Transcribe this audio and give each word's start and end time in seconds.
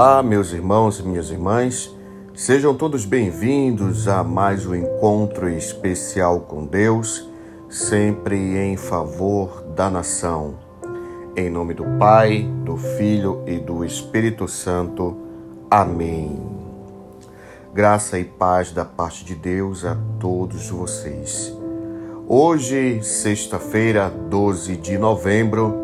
Olá, 0.00 0.22
meus 0.22 0.52
irmãos 0.52 1.00
e 1.00 1.02
minhas 1.02 1.28
irmãs, 1.28 1.92
sejam 2.32 2.72
todos 2.72 3.04
bem-vindos 3.04 4.06
a 4.06 4.22
mais 4.22 4.64
um 4.64 4.72
encontro 4.72 5.48
especial 5.48 6.42
com 6.42 6.64
Deus, 6.64 7.28
sempre 7.68 8.36
em 8.36 8.76
favor 8.76 9.64
da 9.74 9.90
nação. 9.90 10.54
Em 11.36 11.50
nome 11.50 11.74
do 11.74 11.82
Pai, 11.98 12.48
do 12.64 12.76
Filho 12.76 13.42
e 13.44 13.58
do 13.58 13.84
Espírito 13.84 14.46
Santo. 14.46 15.16
Amém. 15.68 16.40
Graça 17.74 18.20
e 18.20 18.24
paz 18.24 18.70
da 18.70 18.84
parte 18.84 19.24
de 19.24 19.34
Deus 19.34 19.84
a 19.84 19.98
todos 20.20 20.70
vocês. 20.70 21.52
Hoje, 22.28 23.02
sexta-feira, 23.02 24.08
12 24.08 24.76
de 24.76 24.96
novembro 24.96 25.74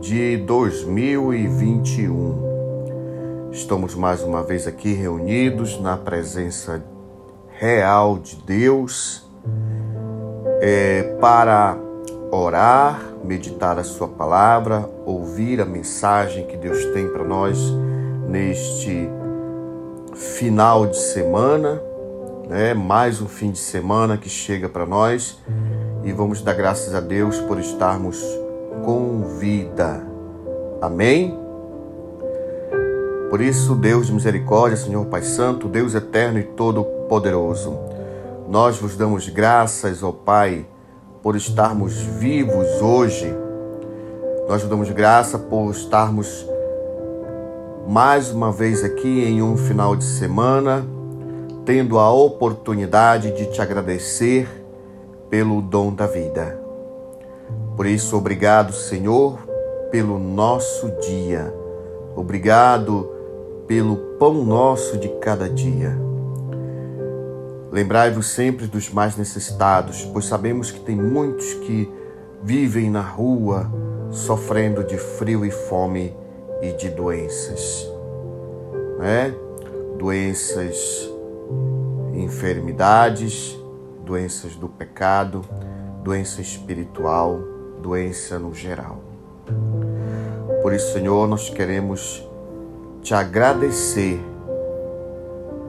de 0.00 0.38
2021. 0.38 2.53
Estamos 3.54 3.94
mais 3.94 4.20
uma 4.20 4.42
vez 4.42 4.66
aqui 4.66 4.94
reunidos 4.94 5.80
na 5.80 5.96
presença 5.96 6.84
real 7.56 8.18
de 8.18 8.34
Deus 8.34 9.30
é, 10.60 11.16
para 11.20 11.78
orar, 12.32 13.00
meditar 13.22 13.78
a 13.78 13.84
Sua 13.84 14.08
palavra, 14.08 14.90
ouvir 15.06 15.60
a 15.60 15.64
mensagem 15.64 16.48
que 16.48 16.56
Deus 16.56 16.84
tem 16.86 17.06
para 17.06 17.22
nós 17.22 17.56
neste 18.28 19.08
final 20.14 20.88
de 20.88 20.98
semana, 20.98 21.80
né? 22.48 22.74
mais 22.74 23.22
um 23.22 23.28
fim 23.28 23.52
de 23.52 23.58
semana 23.58 24.18
que 24.18 24.28
chega 24.28 24.68
para 24.68 24.84
nós 24.84 25.38
e 26.02 26.10
vamos 26.10 26.42
dar 26.42 26.54
graças 26.54 26.92
a 26.92 27.00
Deus 27.00 27.38
por 27.38 27.60
estarmos 27.60 28.20
com 28.84 29.22
vida. 29.38 30.04
Amém? 30.82 31.43
Por 33.34 33.40
isso, 33.40 33.74
Deus 33.74 34.06
de 34.06 34.12
misericórdia, 34.12 34.76
Senhor 34.76 35.06
Pai 35.06 35.22
Santo, 35.24 35.66
Deus 35.66 35.92
eterno 35.92 36.38
e 36.38 36.44
todo-poderoso, 36.44 37.76
nós 38.48 38.78
vos 38.78 38.96
damos 38.96 39.28
graças, 39.28 40.04
ó 40.04 40.12
Pai, 40.12 40.64
por 41.20 41.34
estarmos 41.34 41.94
vivos 41.94 42.80
hoje. 42.80 43.34
Nós 44.48 44.60
vos 44.60 44.70
damos 44.70 44.88
graça 44.90 45.36
por 45.36 45.68
estarmos 45.72 46.46
mais 47.88 48.30
uma 48.30 48.52
vez 48.52 48.84
aqui 48.84 49.24
em 49.24 49.42
um 49.42 49.56
final 49.56 49.96
de 49.96 50.04
semana, 50.04 50.86
tendo 51.64 51.98
a 51.98 52.12
oportunidade 52.12 53.32
de 53.32 53.46
te 53.46 53.60
agradecer 53.60 54.46
pelo 55.28 55.60
dom 55.60 55.92
da 55.92 56.06
vida. 56.06 56.56
Por 57.76 57.84
isso, 57.84 58.16
obrigado, 58.16 58.72
Senhor, 58.72 59.40
pelo 59.90 60.20
nosso 60.20 60.88
dia. 61.00 61.52
Obrigado 62.14 63.13
pelo 63.66 63.96
pão 64.18 64.44
nosso 64.44 64.98
de 64.98 65.08
cada 65.20 65.48
dia. 65.48 65.96
Lembrai-vos 67.70 68.26
sempre 68.26 68.66
dos 68.66 68.90
mais 68.90 69.16
necessitados, 69.16 70.04
pois 70.12 70.26
sabemos 70.26 70.70
que 70.70 70.80
tem 70.80 70.94
muitos 70.94 71.54
que 71.54 71.92
vivem 72.42 72.90
na 72.90 73.00
rua 73.00 73.70
sofrendo 74.10 74.84
de 74.84 74.96
frio 74.96 75.44
e 75.44 75.50
fome 75.50 76.14
e 76.62 76.72
de 76.72 76.88
doenças, 76.88 77.88
né? 78.98 79.34
Doenças, 79.98 81.10
enfermidades, 82.12 83.58
doenças 84.04 84.54
do 84.54 84.68
pecado, 84.68 85.42
doença 86.02 86.40
espiritual, 86.40 87.40
doença 87.82 88.38
no 88.38 88.54
geral. 88.54 89.00
Por 90.62 90.72
isso, 90.72 90.92
Senhor, 90.92 91.26
nós 91.26 91.50
queremos 91.50 92.22
te 93.04 93.14
agradecer 93.14 94.18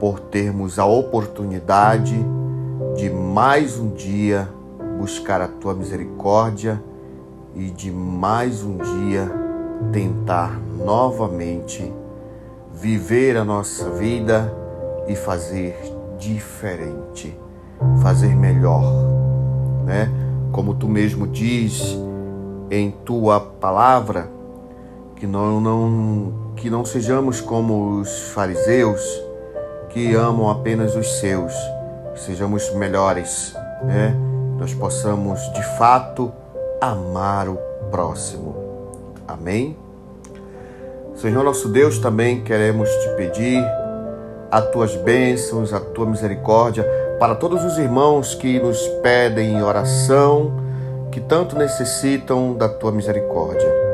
por 0.00 0.18
termos 0.18 0.78
a 0.78 0.86
oportunidade 0.86 2.16
de 2.96 3.10
mais 3.10 3.78
um 3.78 3.90
dia 3.90 4.48
buscar 4.98 5.42
a 5.42 5.46
tua 5.46 5.74
misericórdia 5.74 6.82
e 7.54 7.70
de 7.70 7.92
mais 7.92 8.62
um 8.62 8.78
dia 8.78 9.30
tentar 9.92 10.58
novamente 10.82 11.92
viver 12.72 13.36
a 13.36 13.44
nossa 13.44 13.90
vida 13.90 14.50
e 15.06 15.14
fazer 15.14 15.78
diferente, 16.18 17.38
fazer 18.02 18.34
melhor, 18.34 18.82
né? 19.84 20.10
Como 20.52 20.74
tu 20.74 20.88
mesmo 20.88 21.26
diz 21.26 21.98
em 22.70 22.90
tua 22.90 23.38
palavra, 23.38 24.30
que 25.16 25.26
não, 25.26 25.60
não, 25.60 26.45
que 26.56 26.70
não 26.70 26.84
sejamos 26.84 27.40
como 27.40 28.00
os 28.00 28.30
fariseus 28.30 29.02
que 29.90 30.14
amam 30.14 30.50
apenas 30.50 30.94
os 30.96 31.18
seus, 31.20 31.52
sejamos 32.14 32.72
melhores, 32.74 33.54
né? 33.84 34.14
Nós 34.58 34.74
possamos 34.74 35.40
de 35.52 35.62
fato 35.78 36.32
amar 36.80 37.48
o 37.48 37.58
próximo. 37.90 38.54
Amém? 39.28 39.76
Senhor 41.14 41.42
nosso 41.44 41.68
Deus, 41.68 41.98
também 41.98 42.42
queremos 42.42 42.90
te 42.90 43.08
pedir 43.16 43.64
as 44.50 44.70
tuas 44.70 44.94
bênçãos, 44.96 45.72
a 45.72 45.80
tua 45.80 46.06
misericórdia 46.06 46.84
para 47.18 47.34
todos 47.34 47.64
os 47.64 47.78
irmãos 47.78 48.34
que 48.34 48.58
nos 48.60 48.78
pedem 49.02 49.62
oração, 49.62 50.52
que 51.10 51.20
tanto 51.20 51.56
necessitam 51.56 52.54
da 52.54 52.68
tua 52.68 52.92
misericórdia. 52.92 53.85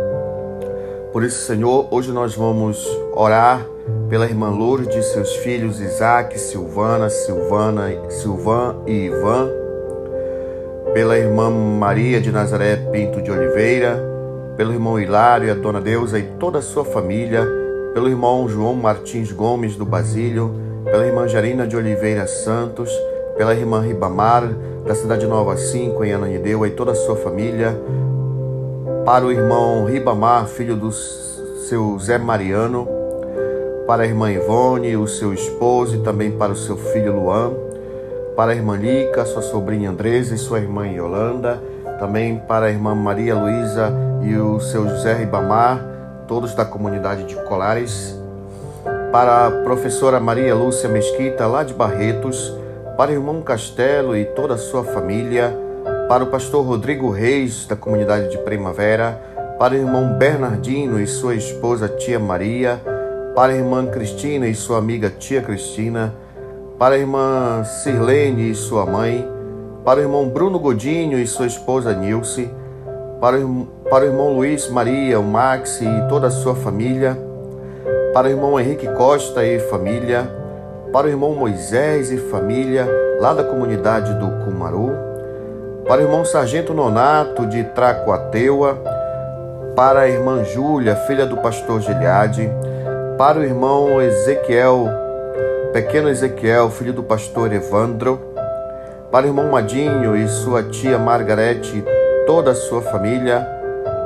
Por 1.12 1.22
isso, 1.22 1.44
Senhor, 1.44 1.88
hoje 1.90 2.10
nós 2.10 2.34
vamos 2.34 2.88
orar 3.14 3.66
pela 4.08 4.24
irmã 4.24 4.48
Lourdes 4.48 4.94
de 4.94 5.02
seus 5.02 5.36
filhos 5.36 5.78
Isaac, 5.78 6.40
Silvana, 6.40 7.10
Silvana, 7.10 7.90
Silvan 8.08 8.76
e 8.86 9.08
Ivan, 9.08 9.50
pela 10.94 11.18
irmã 11.18 11.50
Maria 11.50 12.18
de 12.18 12.32
Nazaré 12.32 12.76
Pinto 12.90 13.20
de 13.20 13.30
Oliveira, 13.30 14.02
pelo 14.56 14.72
irmão 14.72 14.98
Hilário 14.98 15.48
e 15.48 15.50
a 15.50 15.54
dona 15.54 15.82
Deusa 15.82 16.18
e 16.18 16.22
toda 16.40 16.60
a 16.60 16.62
sua 16.62 16.82
família, 16.82 17.46
pelo 17.92 18.08
irmão 18.08 18.48
João 18.48 18.74
Martins 18.74 19.30
Gomes 19.32 19.76
do 19.76 19.84
Basílio, 19.84 20.54
pela 20.82 21.06
irmã 21.06 21.28
Jarina 21.28 21.66
de 21.66 21.76
Oliveira 21.76 22.26
Santos, 22.26 22.90
pela 23.36 23.54
irmã 23.54 23.82
Ribamar 23.82 24.50
da 24.86 24.94
cidade 24.94 25.26
Nova 25.26 25.58
5 25.58 26.02
em 26.06 26.14
Ananideu 26.14 26.64
e 26.64 26.70
toda 26.70 26.92
a 26.92 26.94
sua 26.94 27.16
família, 27.16 27.78
para 29.04 29.24
o 29.24 29.32
irmão 29.32 29.84
Ribamar, 29.84 30.46
filho 30.46 30.76
do 30.76 30.92
seu 30.92 31.98
Zé 31.98 32.18
Mariano, 32.18 32.86
para 33.84 34.04
a 34.04 34.06
irmã 34.06 34.30
Ivone, 34.30 34.96
o 34.96 35.08
seu 35.08 35.34
esposo, 35.34 35.96
e 35.96 35.98
também 36.00 36.30
para 36.30 36.52
o 36.52 36.56
seu 36.56 36.76
filho 36.76 37.16
Luan, 37.16 37.52
para 38.36 38.52
a 38.52 38.54
irmã 38.54 38.76
Lica, 38.76 39.24
sua 39.24 39.42
sobrinha 39.42 39.90
Andresa 39.90 40.36
e 40.36 40.38
sua 40.38 40.60
irmã 40.60 40.86
Yolanda, 40.86 41.60
também 41.98 42.38
para 42.46 42.66
a 42.66 42.70
irmã 42.70 42.94
Maria 42.94 43.34
Luísa 43.34 43.92
e 44.22 44.36
o 44.36 44.60
seu 44.60 44.88
José 44.88 45.14
Ribamar, 45.14 45.84
todos 46.28 46.54
da 46.54 46.64
comunidade 46.64 47.24
de 47.24 47.34
Colares, 47.42 48.16
para 49.10 49.48
a 49.48 49.50
professora 49.50 50.20
Maria 50.20 50.54
Lúcia 50.54 50.88
Mesquita, 50.88 51.48
lá 51.48 51.64
de 51.64 51.74
Barretos, 51.74 52.56
para 52.96 53.10
o 53.10 53.14
irmão 53.14 53.42
Castelo 53.42 54.16
e 54.16 54.24
toda 54.24 54.54
a 54.54 54.58
sua 54.58 54.84
família, 54.84 55.52
para 56.12 56.24
o 56.24 56.26
pastor 56.26 56.66
Rodrigo 56.66 57.08
Reis, 57.08 57.64
da 57.64 57.74
comunidade 57.74 58.28
de 58.28 58.36
Primavera, 58.36 59.18
para 59.58 59.72
o 59.72 59.78
irmão 59.78 60.12
Bernardino 60.18 61.00
e 61.00 61.06
sua 61.06 61.34
esposa 61.34 61.88
Tia 61.88 62.18
Maria, 62.18 62.78
para 63.34 63.54
a 63.54 63.56
irmã 63.56 63.86
Cristina 63.86 64.46
e 64.46 64.54
sua 64.54 64.76
amiga 64.76 65.08
Tia 65.08 65.40
Cristina, 65.40 66.14
para 66.78 66.96
a 66.96 66.98
irmã 66.98 67.64
Sirlene 67.64 68.50
e 68.50 68.54
sua 68.54 68.84
mãe, 68.84 69.26
para 69.86 70.00
o 70.00 70.02
irmão 70.02 70.28
Bruno 70.28 70.58
Godinho 70.58 71.18
e 71.18 71.26
sua 71.26 71.46
esposa 71.46 71.94
Nilce, 71.94 72.46
para 73.18 73.38
o, 73.38 73.66
para 73.88 74.04
o 74.04 74.08
irmão 74.08 74.34
Luiz 74.34 74.68
Maria, 74.68 75.18
o 75.18 75.24
Max 75.24 75.80
e 75.80 76.08
toda 76.10 76.26
a 76.26 76.30
sua 76.30 76.54
família, 76.54 77.16
para 78.12 78.26
o 78.26 78.30
irmão 78.30 78.60
Henrique 78.60 78.86
Costa 78.98 79.46
e 79.46 79.58
família, 79.60 80.30
para 80.92 81.06
o 81.06 81.08
irmão 81.08 81.34
Moisés 81.34 82.12
e 82.12 82.18
família, 82.18 82.86
lá 83.18 83.32
da 83.32 83.44
comunidade 83.44 84.12
do 84.16 84.44
Cumaru, 84.44 85.11
para 85.86 86.00
o 86.00 86.04
irmão 86.04 86.24
Sargento 86.24 86.72
Nonato 86.72 87.46
de 87.46 87.64
Tracoateua, 87.64 88.78
para 89.74 90.00
a 90.00 90.08
irmã 90.08 90.44
Júlia, 90.44 90.94
filha 90.94 91.26
do 91.26 91.36
pastor 91.36 91.80
Giliade, 91.80 92.48
para 93.18 93.40
o 93.40 93.44
irmão 93.44 94.00
Ezequiel, 94.00 94.88
pequeno 95.72 96.08
Ezequiel, 96.08 96.70
filho 96.70 96.92
do 96.92 97.02
pastor 97.02 97.52
Evandro, 97.52 98.20
para 99.10 99.26
o 99.26 99.28
irmão 99.28 99.50
Madinho 99.50 100.16
e 100.16 100.28
sua 100.28 100.62
tia 100.62 100.98
Margarete 100.98 101.78
e 101.78 102.26
toda 102.26 102.52
a 102.52 102.54
sua 102.54 102.80
família, 102.80 103.46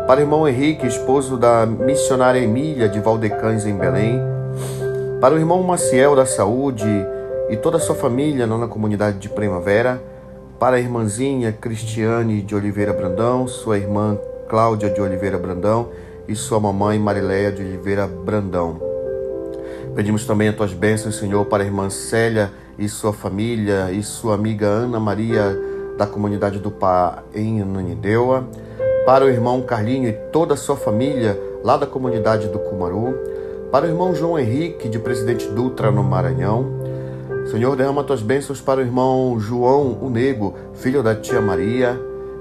para 0.06 0.20
o 0.20 0.22
irmão 0.22 0.48
Henrique, 0.48 0.86
esposo 0.86 1.36
da 1.36 1.66
missionária 1.66 2.38
Emília 2.38 2.88
de 2.88 3.00
Valdecães 3.00 3.66
em 3.66 3.76
Belém, 3.76 4.20
para 5.20 5.34
o 5.34 5.38
irmão 5.38 5.62
Maciel 5.62 6.16
da 6.16 6.24
Saúde 6.24 7.06
e 7.50 7.56
toda 7.56 7.76
a 7.76 7.80
sua 7.80 7.94
família 7.94 8.46
na 8.46 8.66
comunidade 8.66 9.18
de 9.18 9.28
Primavera, 9.28 10.00
para 10.58 10.76
a 10.76 10.80
irmãzinha 10.80 11.52
Cristiane 11.52 12.40
de 12.40 12.54
Oliveira 12.54 12.92
Brandão, 12.92 13.46
sua 13.46 13.76
irmã 13.76 14.18
Cláudia 14.48 14.88
de 14.88 15.00
Oliveira 15.00 15.38
Brandão 15.38 15.90
e 16.26 16.34
sua 16.34 16.58
mamãe 16.58 16.98
Marileia 16.98 17.52
de 17.52 17.62
Oliveira 17.62 18.06
Brandão. 18.06 18.80
Pedimos 19.94 20.24
também 20.24 20.48
as 20.48 20.56
tuas 20.56 20.72
bênçãos, 20.72 21.16
Senhor, 21.16 21.44
para 21.46 21.62
a 21.62 21.66
irmã 21.66 21.90
Célia 21.90 22.50
e 22.78 22.88
sua 22.88 23.12
família 23.12 23.90
e 23.92 24.02
sua 24.02 24.34
amiga 24.34 24.66
Ana 24.66 24.98
Maria 24.98 25.56
da 25.98 26.06
comunidade 26.06 26.58
do 26.58 26.70
Pá 26.70 27.22
em 27.34 27.60
Ananindeua, 27.60 28.46
para 29.04 29.24
o 29.24 29.28
irmão 29.28 29.62
Carlinho 29.62 30.08
e 30.08 30.12
toda 30.12 30.54
a 30.54 30.56
sua 30.56 30.76
família 30.76 31.38
lá 31.62 31.76
da 31.76 31.86
comunidade 31.86 32.48
do 32.48 32.58
Cumaru, 32.58 33.14
para 33.70 33.86
o 33.86 33.88
irmão 33.88 34.14
João 34.14 34.38
Henrique 34.38 34.88
de 34.88 34.98
Presidente 34.98 35.46
Dutra 35.48 35.90
no 35.90 36.02
Maranhão. 36.02 36.75
Senhor, 37.50 37.76
derrama 37.76 38.02
tuas 38.02 38.22
bênçãos 38.22 38.60
para 38.60 38.80
o 38.80 38.82
irmão 38.82 39.38
João 39.38 39.96
Unego, 40.02 40.54
filho 40.74 41.00
da 41.00 41.14
tia 41.14 41.40
Maria. 41.40 41.98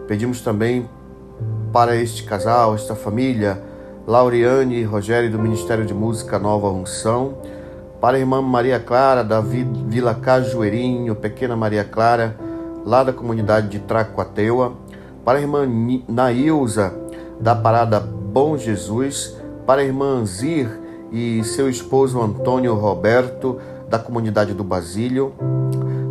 Pedimos 0.08 0.42
também 0.42 0.90
para 1.72 1.96
este 1.96 2.24
casal, 2.24 2.74
esta 2.74 2.96
família, 2.96 3.62
Lauriane 4.08 4.78
e 4.78 4.84
Rogério 4.84 5.30
do 5.30 5.38
Ministério 5.38 5.86
de 5.86 5.94
Música 5.94 6.40
Nova 6.40 6.72
Unção, 6.72 7.38
para 8.02 8.18
a 8.18 8.20
irmã 8.20 8.42
Maria 8.42 8.80
Clara 8.80 9.24
da 9.24 9.42
Vila 9.42 10.16
Cajueirinho, 10.16 11.14
pequena 11.14 11.56
Maria 11.56 11.84
Clara, 11.84 12.36
lá 12.84 13.04
da 13.04 13.14
comunidade 13.14 13.70
de 13.70 13.80
Tracoateua, 13.80 14.74
para 15.24 15.38
a 15.38 15.42
irmã 15.42 15.68
Nailza, 16.08 16.96
da 17.40 17.56
Parada 17.56 18.00
Bom 18.00 18.58
Jesus, 18.58 19.38
para 19.68 19.82
a 19.82 19.86
irmã 19.86 20.26
Zir 20.26 20.68
e 21.12 21.44
seu 21.44 21.70
esposo 21.70 22.20
Antônio 22.20 22.74
Roberto, 22.74 23.60
da 23.90 24.00
comunidade 24.00 24.54
do 24.54 24.64
Basílio, 24.64 25.34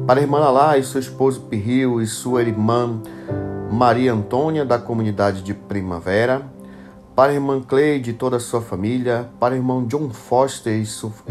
para 0.07 0.21
a 0.21 0.23
irmã 0.23 0.39
Lalá 0.39 0.79
e 0.79 0.85
seu 0.85 1.01
esposo 1.01 1.43
Pirril 1.43 2.01
e 2.01 2.07
sua 2.07 2.43
irmã 2.43 3.01
Maria 3.71 4.13
Antônia, 4.13 4.65
da 4.65 4.79
comunidade 4.79 5.43
de 5.43 5.55
Primavera, 5.55 6.43
para 7.17 7.31
a 7.33 7.35
irmã 7.35 7.61
Cleide 7.61 8.11
e 8.11 8.13
toda 8.13 8.37
a 8.37 8.41
sua 8.41 8.61
família, 8.61 9.29
para 9.39 9.55
o 9.55 9.57
irmão 9.57 9.85
John 9.87 10.11
Foster 10.11 10.75
e, 10.75 10.85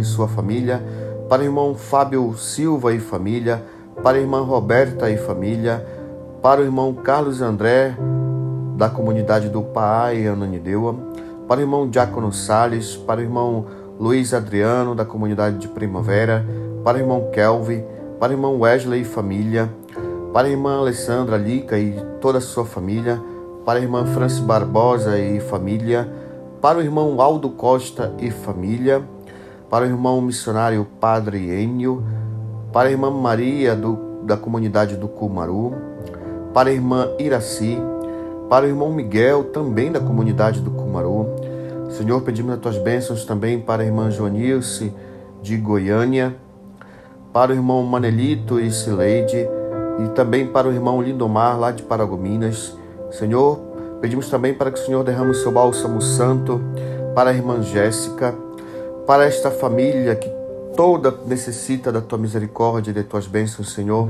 sua 0.03 0.27
família, 0.27 0.81
para 1.29 1.41
o 1.41 1.45
irmão 1.45 1.75
Fábio 1.75 2.35
Silva 2.37 2.93
e 2.93 2.99
família, 2.99 3.63
para 4.01 4.17
a 4.17 4.19
irmã 4.19 4.41
Roberta 4.41 5.09
e 5.11 5.17
família, 5.17 5.85
para 6.41 6.61
o 6.61 6.63
irmão 6.63 6.93
Carlos 6.93 7.41
André, 7.41 7.95
da 8.75 8.89
comunidade 8.89 9.49
do 9.49 9.61
Pai 9.61 10.25
Ananideua, 10.25 10.95
para 11.47 11.59
o 11.59 11.63
irmão 11.63 11.87
Diácono 11.87 12.31
Sales, 12.31 12.95
para 12.95 13.19
o 13.19 13.23
irmão 13.23 13.65
Luiz 14.03 14.33
Adriano, 14.33 14.93
da 14.93 15.05
comunidade 15.05 15.59
de 15.59 15.69
Primavera, 15.69 16.45
para 16.83 16.97
o 16.97 16.99
irmão 16.99 17.31
Kelvin, 17.31 17.85
para 18.19 18.31
o 18.31 18.33
irmão 18.33 18.59
Wesley 18.59 18.99
e 18.99 19.05
família, 19.05 19.69
para 20.33 20.45
a 20.45 20.51
irmã 20.51 20.79
Alessandra 20.79 21.37
Lica 21.37 21.79
e 21.79 21.95
toda 22.19 22.39
a 22.39 22.41
sua 22.41 22.65
família, 22.65 23.23
para 23.65 23.79
a 23.79 23.81
irmã 23.81 24.05
Francis 24.07 24.41
Barbosa 24.41 25.17
e 25.17 25.39
família, 25.39 26.05
para 26.61 26.79
o 26.79 26.81
irmão 26.81 27.21
Aldo 27.21 27.51
Costa 27.51 28.13
e 28.19 28.29
família, 28.29 29.01
para 29.69 29.85
o 29.85 29.87
irmão 29.87 30.19
missionário 30.19 30.85
Padre 30.99 31.63
Enio, 31.63 32.03
para 32.73 32.89
a 32.89 32.91
irmã 32.91 33.09
Maria 33.09 33.73
do, 33.73 34.21
da 34.25 34.35
comunidade 34.35 34.97
do 34.97 35.07
Cumaru, 35.07 35.75
para 36.53 36.69
a 36.69 36.73
irmã 36.73 37.07
Iraci, 37.17 37.77
para 38.49 38.65
o 38.65 38.67
irmão 38.67 38.91
Miguel, 38.91 39.45
também 39.45 39.93
da 39.93 40.01
comunidade 40.01 40.59
do 40.59 40.71
Cumaru. 40.71 41.42
Senhor, 41.97 42.21
pedimos 42.21 42.55
as 42.55 42.59
tuas 42.59 42.77
bênçãos 42.79 43.23
também 43.23 43.59
para 43.59 43.83
a 43.83 43.85
irmã 43.85 44.09
Joanilce 44.09 44.91
de 45.43 45.55
Goiânia, 45.57 46.35
para 47.31 47.51
o 47.51 47.53
irmão 47.53 47.83
Manelito 47.83 48.59
e 48.59 48.71
Sileide, 48.71 49.47
e 50.03 50.09
também 50.15 50.47
para 50.47 50.67
o 50.67 50.73
irmão 50.73 50.99
Lindomar, 51.03 51.59
lá 51.59 51.71
de 51.71 51.83
Paragominas. 51.83 52.75
Senhor, 53.11 53.59
pedimos 54.01 54.27
também 54.27 54.55
para 54.55 54.71
que 54.71 54.79
o 54.79 54.83
Senhor 54.83 55.03
derrame 55.03 55.29
o 55.29 55.35
seu 55.35 55.51
bálsamo 55.51 56.01
santo 56.01 56.59
para 57.13 57.29
a 57.29 57.33
irmã 57.33 57.61
Jéssica, 57.61 58.33
para 59.05 59.25
esta 59.25 59.51
família 59.51 60.15
que 60.15 60.31
toda 60.75 61.13
necessita 61.27 61.91
da 61.91 62.01
tua 62.01 62.17
misericórdia 62.17 62.89
e 62.89 62.93
de 62.95 63.03
tuas 63.03 63.27
bênçãos, 63.27 63.71
Senhor. 63.71 64.09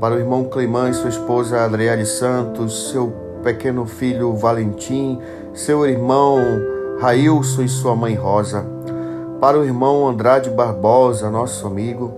Para 0.00 0.16
o 0.16 0.18
irmão 0.18 0.42
Cleimã 0.46 0.90
e 0.90 0.94
sua 0.94 1.10
esposa 1.10 1.64
Adriele 1.64 2.04
Santos, 2.04 2.90
seu 2.90 3.14
pequeno 3.44 3.86
filho 3.86 4.34
Valentim, 4.34 5.20
seu 5.54 5.86
irmão 5.86 6.40
Railson 6.98 7.62
e 7.62 7.68
sua 7.68 7.94
mãe 7.94 8.14
Rosa. 8.14 8.64
Para 9.40 9.58
o 9.58 9.64
irmão 9.64 10.08
Andrade 10.08 10.48
Barbosa, 10.48 11.30
nosso 11.30 11.66
amigo. 11.66 12.12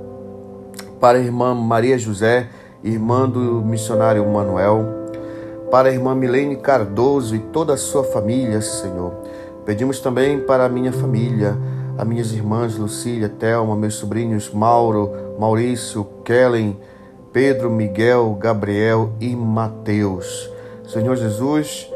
Para 1.01 1.19
a 1.19 1.21
irmã 1.21 1.55
Maria 1.55 1.99
José, 1.99 2.49
irmã 2.83 3.29
do 3.29 3.61
missionário 3.63 4.25
Manuel. 4.27 4.85
Para 5.71 5.89
a 5.89 5.93
irmã 5.93 6.15
Milene 6.15 6.57
Cardoso 6.57 7.35
e 7.35 7.41
toda 7.41 7.75
a 7.75 7.77
sua 7.77 8.05
família, 8.05 8.61
Senhor. 8.61 9.13
Pedimos 9.67 10.01
também 10.01 10.41
para 10.41 10.65
a 10.65 10.69
minha 10.69 10.93
família 10.93 11.59
a 11.99 12.05
minhas 12.05 12.33
irmãs 12.33 12.77
Lucília, 12.77 13.29
Thelma, 13.29 13.75
meus 13.75 13.95
sobrinhos 13.95 14.53
Mauro, 14.53 15.11
Maurício, 15.37 16.07
Kellen, 16.25 16.79
Pedro, 17.33 17.69
Miguel, 17.69 18.39
Gabriel 18.41 19.11
e 19.21 19.35
Mateus. 19.35 20.49
Senhor 20.87 21.17
Jesus, 21.17 21.91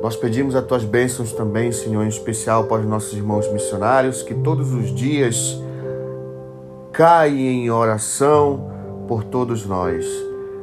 nós 0.00 0.14
pedimos 0.14 0.54
as 0.54 0.64
tuas 0.64 0.84
bênçãos 0.84 1.32
também, 1.32 1.72
Senhor, 1.72 2.04
em 2.04 2.08
especial 2.08 2.64
para 2.64 2.82
os 2.82 2.86
nossos 2.86 3.12
irmãos 3.14 3.50
missionários, 3.52 4.22
que 4.22 4.32
todos 4.32 4.72
os 4.72 4.94
dias 4.94 5.60
caem 6.92 7.64
em 7.64 7.70
oração 7.70 8.70
por 9.08 9.24
todos 9.24 9.66
nós. 9.66 10.06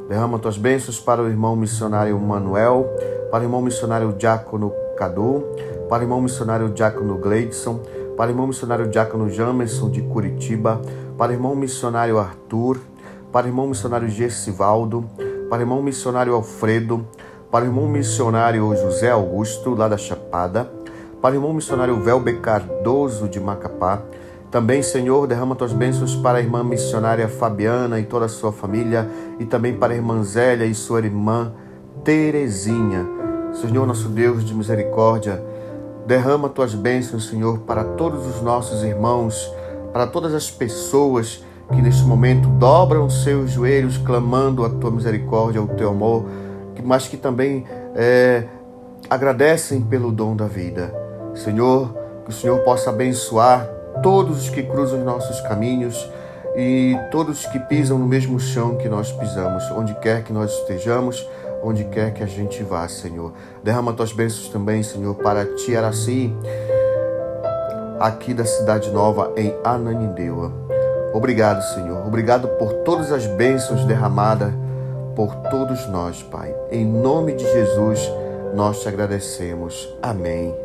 Derrama 0.08 0.40
tuas 0.40 0.58
bênçãos 0.58 1.00
para 1.00 1.22
o 1.22 1.28
irmão 1.28 1.56
missionário 1.56 2.18
Manuel, 2.18 2.88
para 3.30 3.42
o 3.42 3.44
irmão 3.44 3.62
missionário 3.62 4.14
Diácono 4.14 4.72
Cadu, 4.96 5.44
para 5.90 6.00
o 6.00 6.04
irmão 6.04 6.22
missionário 6.22 6.70
Diácono 6.70 7.18
Gleidson, 7.18 7.82
para 8.16 8.28
o 8.28 8.32
irmão 8.32 8.48
missionário 8.48 8.88
Diácono 8.88 9.30
Jamerson 9.30 9.90
de 9.90 10.02
Curitiba, 10.02 10.82
para 11.18 11.32
o 11.32 11.36
irmão 11.36 11.56
missionário 11.56 12.18
Arthur, 12.18 12.80
para 13.34 13.48
o 13.48 13.50
irmão 13.50 13.68
missionário 13.68 14.08
Gessivaldo, 14.08 15.04
para 15.50 15.60
o 15.60 15.62
irmão 15.62 15.84
missionário 15.84 16.34
Alfredo, 16.34 17.06
para 17.56 17.64
o 17.64 17.68
irmão 17.70 17.88
missionário 17.88 18.76
José 18.76 19.10
Augusto, 19.10 19.74
lá 19.76 19.88
da 19.88 19.98
Chapada, 19.98 20.70
para 21.22 21.32
o 21.32 21.38
irmão 21.38 21.54
missionário 21.54 21.98
Velbe 22.02 22.34
Cardoso 22.40 23.30
de 23.30 23.40
Macapá. 23.40 24.02
Também, 24.52 24.84
Senhor, 24.84 25.26
derrama 25.26 25.56
tuas 25.56 25.72
bênçãos 25.72 26.18
para 26.18 26.40
a 26.40 26.42
irmã 26.42 26.66
missionária 26.66 27.30
Fabiana 27.30 27.98
e 27.98 28.04
toda 28.04 28.26
a 28.26 28.28
sua 28.28 28.52
família, 28.52 29.10
e 29.40 29.46
também 29.46 29.74
para 29.74 29.94
a 29.94 29.96
irmã 29.96 30.22
Zélia 30.22 30.66
e 30.66 30.76
sua 30.76 31.00
irmã 31.00 31.54
Terezinha. 32.04 33.08
Senhor, 33.54 33.88
nosso 33.88 34.10
Deus 34.10 34.44
de 34.44 34.54
misericórdia, 34.54 35.42
Derrama 36.06 36.50
tuas 36.50 36.76
bênçãos, 36.76 37.26
Senhor, 37.30 37.60
para 37.60 37.86
todos 37.86 38.28
os 38.28 38.42
nossos 38.42 38.84
irmãos, 38.84 39.50
para 39.94 40.06
todas 40.06 40.34
as 40.34 40.52
pessoas 40.52 41.42
que 41.74 41.82
neste 41.82 42.04
momento 42.04 42.50
dobram 42.50 43.10
seus 43.10 43.52
joelhos 43.52 43.98
clamando 43.98 44.66
a 44.66 44.70
tua 44.70 44.92
misericórdia, 44.92 45.64
o 45.64 45.68
teu 45.70 45.90
amor, 45.90 46.26
mas 46.82 47.08
que 47.08 47.18
também 47.18 47.66
é, 47.96 48.44
agradecem 49.10 49.82
pelo 49.82 50.12
dom 50.12 50.36
da 50.36 50.46
vida. 50.46 50.94
Senhor, 51.34 51.96
que 52.24 52.30
o 52.30 52.34
Senhor 52.34 52.60
possa 52.60 52.90
abençoar 52.90 53.68
todos 54.02 54.44
os 54.44 54.50
que 54.50 54.64
cruzam 54.64 55.00
os 55.00 55.06
nossos 55.06 55.42
caminhos 55.42 56.10
e 56.56 56.98
todos 57.12 57.46
que 57.46 57.60
pisam 57.60 57.98
no 57.98 58.08
mesmo 58.08 58.40
chão 58.40 58.78
que 58.78 58.88
nós 58.88 59.12
pisamos, 59.12 59.64
onde 59.72 59.94
quer 59.96 60.24
que 60.24 60.32
nós 60.32 60.52
estejamos 60.52 61.28
onde 61.66 61.84
quer 61.86 62.14
que 62.14 62.22
a 62.22 62.28
gente 62.28 62.62
vá, 62.64 62.88
Senhor. 62.88 63.34
Derrama 63.64 63.92
tuas 63.92 64.14
bênçãos 64.14 64.50
também, 64.50 64.84
Senhor, 64.84 65.16
para 65.16 65.46
Tiaraci, 65.56 66.32
aqui 68.00 68.34
da 68.36 68.46
Cidade 68.46 68.92
Nova, 68.92 69.34
em 69.36 69.54
Ananindeua. 69.64 70.54
Obrigado, 71.12 71.64
Senhor. 71.74 72.06
Obrigado 72.06 72.48
por 72.60 72.72
todas 72.84 73.12
as 73.12 73.26
bênçãos 73.26 73.84
derramadas 73.86 74.54
por 75.16 75.34
todos 75.50 75.88
nós, 75.88 76.22
Pai. 76.24 76.56
Em 76.72 76.86
nome 76.86 77.34
de 77.34 77.44
Jesus, 77.44 78.12
nós 78.54 78.82
te 78.82 78.90
agradecemos. 78.90 79.96
Amém. 80.02 80.56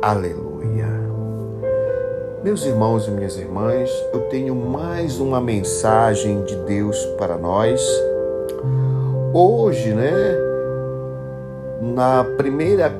Aleluia. 0.00 0.86
Meus 2.42 2.64
irmãos 2.64 3.06
e 3.06 3.10
minhas 3.10 3.36
irmãs, 3.36 3.90
eu 4.12 4.20
tenho 4.28 4.54
mais 4.54 5.20
uma 5.20 5.40
mensagem 5.40 6.42
de 6.44 6.56
Deus 6.56 6.96
para 7.18 7.36
nós. 7.36 7.80
Hoje, 9.34 9.92
né? 9.92 10.48
na 11.80 12.24
primeira 12.24 12.92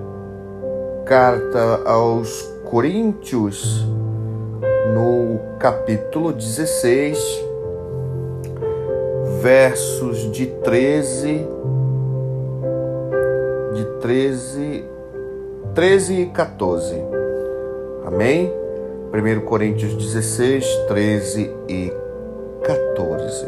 carta 1.05 1.83
aos 1.85 2.43
Coríntios, 2.65 3.87
no 4.95 5.39
capítulo 5.59 6.33
16, 6.33 7.48
versos 9.41 10.31
de 10.33 10.47
13 10.47 11.47
de 13.75 13.85
13 14.01 14.85
13 15.75 16.23
e 16.23 16.27
14. 16.27 16.97
Amém? 18.05 18.53
1 19.13 19.41
Coríntios 19.45 19.95
16, 19.95 20.67
13 20.89 21.55
e 21.69 21.93
14. 22.65 23.47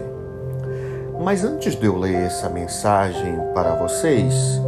Mas 1.20 1.44
antes 1.44 1.74
de 1.74 1.86
eu 1.86 1.98
ler 1.98 2.14
essa 2.14 2.48
mensagem 2.48 3.36
para 3.52 3.74
vocês, 3.74 4.60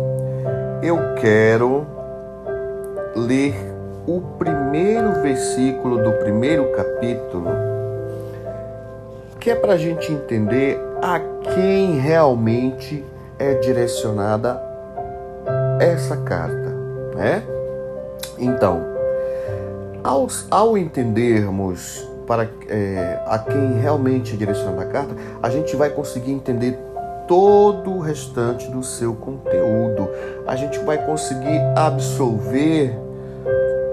eu 0.83 0.99
quero 1.21 1.87
ler 3.15 3.55
o 4.07 4.21
primeiro 4.39 5.23
versículo 5.23 6.03
do 6.03 6.13
primeiro 6.19 6.73
capítulo, 6.73 7.49
que 9.39 9.51
é 9.51 9.55
para 9.55 9.75
a 9.75 9.79
gente 9.79 10.13
entender 10.13 10.92
a 11.03 11.21
quem 11.53 11.99
realmente 11.99 13.05
é 13.37 13.55
direcionada 13.55 14.63
essa 15.81 16.17
carta, 16.17 16.73
né? 17.17 17.43
Então, 18.39 18.81
ao, 20.05 20.29
ao 20.49 20.79
entendermos 20.79 22.09
para 22.25 22.49
é, 22.69 23.21
a 23.27 23.37
quem 23.37 23.81
realmente 23.81 24.35
é 24.35 24.37
direcionada 24.37 24.83
a 24.83 24.87
carta, 24.87 25.17
a 25.43 25.51
gente 25.51 25.75
vai 25.75 25.91
conseguir 25.91 26.31
entender 26.31 26.79
todo 27.27 27.91
o 27.91 27.99
restante 27.99 28.71
do 28.71 28.85
seu 28.85 29.13
conteúdo. 29.15 30.09
A 30.47 30.55
gente 30.55 30.79
vai 30.81 31.05
conseguir 31.05 31.61
absorver 31.77 32.97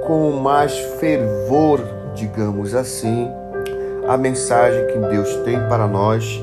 com 0.06 0.32
mais 0.34 0.78
fervor, 1.00 1.82
digamos 2.14 2.76
assim, 2.76 3.28
a 4.08 4.16
mensagem 4.16 4.86
que 4.88 4.98
Deus 5.00 5.34
tem 5.38 5.60
para 5.68 5.88
nós, 5.88 6.42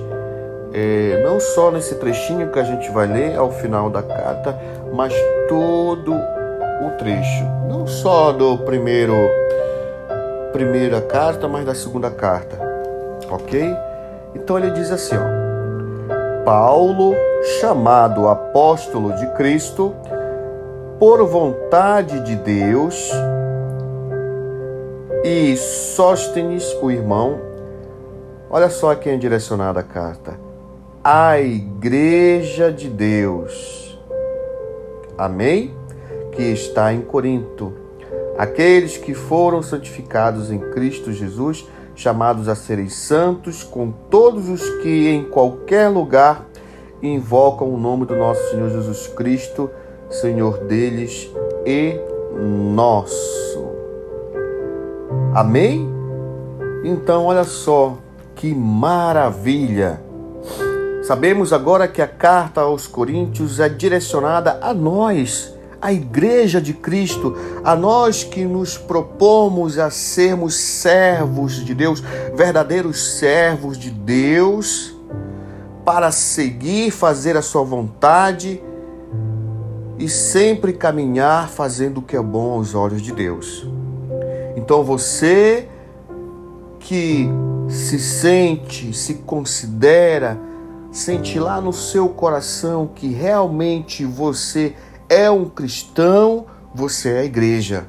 é, 0.73 1.23
não 1.23 1.38
só 1.40 1.70
nesse 1.70 1.94
trechinho 1.96 2.50
que 2.50 2.58
a 2.58 2.64
gente 2.64 2.90
vai 2.90 3.06
ler 3.06 3.37
ao 3.37 3.50
final 3.50 3.88
da 3.88 4.02
carta, 4.02 4.58
mas 4.92 5.12
todo 5.49 6.12
o 6.14 6.90
trecho, 6.99 7.44
não 7.68 7.87
só 7.87 8.32
do 8.32 8.58
primeiro 8.58 9.14
primeira 10.52 11.02
carta, 11.02 11.46
mas 11.46 11.66
da 11.66 11.75
segunda 11.75 12.11
carta, 12.11 12.58
ok? 13.30 13.76
Então 14.35 14.58
ele 14.58 14.70
diz 14.70 14.90
assim, 14.90 15.14
ó, 15.16 16.44
Paulo, 16.44 17.14
chamado 17.61 18.26
apóstolo 18.28 19.12
de 19.16 19.26
Cristo, 19.35 19.94
por 20.99 21.26
vontade 21.26 22.20
de 22.20 22.37
Deus, 22.37 23.12
e 25.23 25.56
Sóstenes, 25.56 26.73
o 26.80 26.90
irmão, 26.90 27.38
olha 28.49 28.70
só 28.70 28.92
a 28.92 28.96
quem 28.96 29.14
é 29.14 29.16
direcionada 29.16 29.80
a 29.80 29.82
carta, 29.82 30.45
a 31.08 31.38
Igreja 31.38 32.72
de 32.72 32.88
Deus, 32.88 33.96
amém? 35.16 35.72
Que 36.32 36.42
está 36.42 36.92
em 36.92 37.00
Corinto 37.00 37.72
aqueles 38.36 38.96
que 38.96 39.14
foram 39.14 39.62
santificados 39.62 40.50
em 40.50 40.58
Cristo 40.58 41.12
Jesus, 41.12 41.64
chamados 41.94 42.48
a 42.48 42.56
serem 42.56 42.88
santos, 42.88 43.62
com 43.62 43.92
todos 43.92 44.48
os 44.48 44.68
que 44.82 45.08
em 45.08 45.22
qualquer 45.22 45.86
lugar 45.86 46.44
invocam 47.00 47.72
o 47.72 47.78
nome 47.78 48.04
do 48.04 48.16
nosso 48.16 48.50
Senhor 48.50 48.68
Jesus 48.68 49.06
Cristo, 49.06 49.70
Senhor 50.10 50.58
deles 50.64 51.30
e 51.64 52.00
nosso. 52.36 53.64
Amém? 55.32 55.88
Então, 56.84 57.26
olha 57.26 57.44
só 57.44 57.96
que 58.34 58.52
maravilha! 58.52 60.05
Sabemos 61.06 61.52
agora 61.52 61.86
que 61.86 62.02
a 62.02 62.08
carta 62.08 62.62
aos 62.62 62.88
Coríntios 62.88 63.60
é 63.60 63.68
direcionada 63.68 64.58
a 64.60 64.75
nós 64.75 65.54
a 65.80 65.92
Igreja 65.92 66.60
de 66.60 66.72
Cristo, 66.72 67.36
a 67.62 67.76
nós 67.76 68.25
que 68.25 68.44
nos 68.44 68.76
propomos 68.76 69.78
a 69.78 69.88
sermos 69.88 70.56
servos 70.56 71.64
de 71.64 71.76
Deus, 71.76 72.02
verdadeiros 72.34 73.18
servos 73.18 73.78
de 73.78 73.88
Deus, 73.88 74.96
para 75.84 76.10
seguir, 76.10 76.90
fazer 76.90 77.36
a 77.36 77.42
Sua 77.42 77.62
vontade 77.62 78.60
e 80.00 80.08
sempre 80.08 80.72
caminhar 80.72 81.48
fazendo 81.48 81.98
o 81.98 82.02
que 82.02 82.16
é 82.16 82.20
bom 82.20 82.54
aos 82.54 82.75
olhos 82.75 83.00
de 83.00 83.12
Deus. 83.12 83.64
Então 84.56 84.82
você 84.82 85.68
que 86.80 87.28
se 87.68 88.00
sente, 88.00 88.92
se 88.92 89.14
considera, 89.14 90.36
sente 90.96 91.38
lá 91.38 91.60
no 91.60 91.74
seu 91.74 92.08
coração 92.08 92.86
que 92.86 93.08
realmente 93.08 94.02
você 94.02 94.74
é 95.10 95.30
um 95.30 95.44
cristão, 95.44 96.46
você 96.74 97.10
é 97.10 97.24
igreja. 97.24 97.86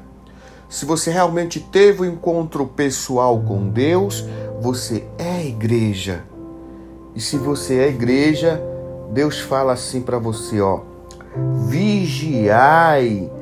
Se 0.68 0.84
você 0.84 1.10
realmente 1.10 1.58
teve 1.58 2.02
um 2.02 2.04
encontro 2.04 2.66
pessoal 2.66 3.40
com 3.40 3.70
Deus, 3.70 4.26
você 4.60 5.06
é 5.16 5.42
igreja. 5.46 6.22
E 7.14 7.20
se 7.20 7.38
você 7.38 7.78
é 7.78 7.88
igreja, 7.88 8.62
Deus 9.10 9.40
fala 9.40 9.72
assim 9.72 10.02
para 10.02 10.18
você, 10.18 10.60
ó: 10.60 10.80
Vigiai, 11.66 13.32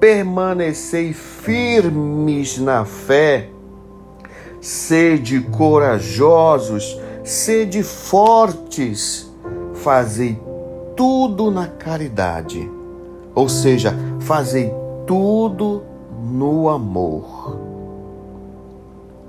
permanecei 0.00 1.12
firmes 1.12 2.56
na 2.56 2.86
fé, 2.86 3.50
sede 4.62 5.42
corajosos, 5.42 6.98
sede 7.24 7.82
fortes, 7.82 9.30
fazei 9.74 10.40
tudo 10.96 11.50
na 11.50 11.66
caridade 11.66 12.80
ou 13.34 13.48
seja, 13.48 13.94
fazei 14.20 14.72
tudo 15.06 15.82
no 16.22 16.68
amor. 16.68 17.58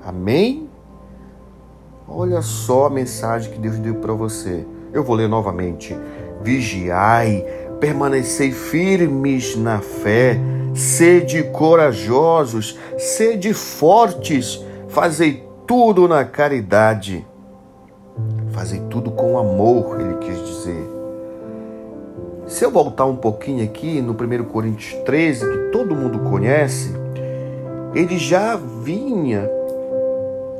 Amém? 0.03 0.69
Olha 2.07 2.41
só 2.41 2.87
a 2.87 2.89
mensagem 2.89 3.51
que 3.53 3.59
Deus 3.59 3.77
deu 3.77 3.95
para 3.95 4.13
você. 4.13 4.65
Eu 4.91 5.03
vou 5.03 5.15
ler 5.15 5.29
novamente. 5.29 5.95
Vigiai, 6.41 7.45
permanecei 7.79 8.51
firmes 8.51 9.55
na 9.55 9.79
fé, 9.79 10.39
sede 10.73 11.43
corajosos, 11.43 12.77
sede 12.97 13.53
fortes, 13.53 14.61
fazei 14.89 15.47
tudo 15.67 16.07
na 16.07 16.25
caridade. 16.25 17.25
Fazei 18.51 18.81
tudo 18.89 19.11
com 19.11 19.37
amor, 19.37 19.99
ele 19.99 20.15
quis 20.15 20.37
dizer. 20.37 20.89
Se 22.47 22.65
eu 22.65 22.71
voltar 22.71 23.05
um 23.05 23.15
pouquinho 23.15 23.63
aqui 23.63 24.01
no 24.01 24.11
1 24.11 24.43
Coríntios 24.45 25.01
13, 25.03 25.49
que 25.49 25.57
todo 25.71 25.95
mundo 25.95 26.19
conhece, 26.29 26.93
ele 27.95 28.17
já 28.17 28.55
vinha 28.55 29.49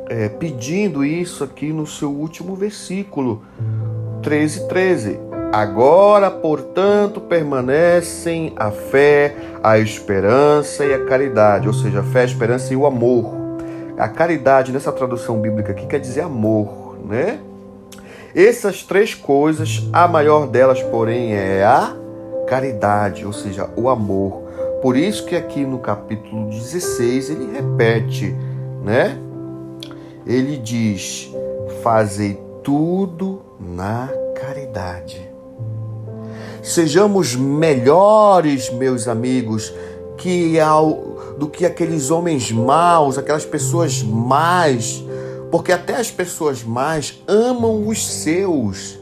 é, 0.08 0.28
pedindo 0.28 1.04
isso 1.04 1.44
aqui 1.44 1.72
no 1.72 1.86
seu 1.86 2.10
último 2.10 2.56
versículo, 2.56 3.42
13, 4.22 4.68
13. 4.68 5.20
Agora, 5.52 6.30
portanto, 6.30 7.20
permanecem 7.20 8.54
a 8.56 8.70
fé, 8.70 9.36
a 9.62 9.78
esperança 9.78 10.86
e 10.86 10.94
a 10.94 11.04
caridade, 11.04 11.68
ou 11.68 11.74
seja, 11.74 12.00
a 12.00 12.02
fé, 12.02 12.22
a 12.22 12.24
esperança 12.24 12.72
e 12.72 12.76
o 12.76 12.86
amor. 12.86 13.34
A 13.98 14.08
caridade, 14.08 14.72
nessa 14.72 14.90
tradução 14.90 15.38
bíblica 15.38 15.72
aqui, 15.72 15.86
quer 15.86 16.00
dizer 16.00 16.22
amor, 16.22 16.96
né? 17.04 17.38
Essas 18.34 18.82
três 18.82 19.14
coisas, 19.14 19.86
a 19.92 20.08
maior 20.08 20.46
delas, 20.46 20.82
porém, 20.82 21.34
é 21.34 21.62
a 21.64 21.94
caridade, 22.46 23.26
ou 23.26 23.32
seja, 23.32 23.68
o 23.76 23.90
amor. 23.90 24.42
Por 24.80 24.96
isso 24.96 25.26
que 25.26 25.36
aqui 25.36 25.66
no 25.66 25.78
capítulo 25.78 26.48
16 26.48 27.30
ele 27.30 27.52
repete, 27.52 28.34
né? 28.82 29.18
Ele 30.26 30.56
diz: 30.56 31.30
"Fazei 31.82 32.40
tudo 32.62 33.42
na 33.60 34.08
caridade". 34.34 35.30
Sejamos 36.62 37.36
melhores, 37.36 38.70
meus 38.70 39.08
amigos, 39.08 39.74
que 40.16 40.58
ao, 40.58 41.36
do 41.38 41.48
que 41.48 41.66
aqueles 41.66 42.10
homens 42.10 42.50
maus, 42.50 43.18
aquelas 43.18 43.44
pessoas 43.44 44.02
más 44.02 45.04
porque 45.52 45.70
até 45.70 45.96
as 45.96 46.10
pessoas 46.10 46.64
mais 46.64 47.22
amam 47.28 47.86
os 47.86 48.10
seus. 48.10 48.98